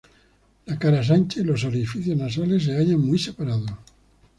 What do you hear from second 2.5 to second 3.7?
se hallan muy separados.